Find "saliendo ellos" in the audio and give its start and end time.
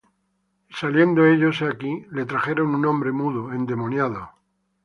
0.73-1.61